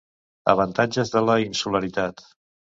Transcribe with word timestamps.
Avantatges 0.53 1.13
de 1.17 1.23
la 1.29 1.37
insularitat. 1.45 2.29